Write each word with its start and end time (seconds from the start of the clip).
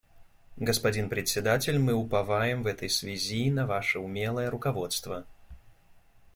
Господин 0.57 1.09
Председатель, 1.09 1.77
мы 1.77 1.93
уповаем 1.93 2.63
в 2.63 2.65
этой 2.65 2.89
связи 2.89 3.51
на 3.51 3.67
ваше 3.67 3.99
умелое 3.99 4.49
руководство. 4.49 5.27